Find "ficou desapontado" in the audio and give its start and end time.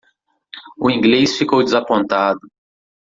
1.37-2.39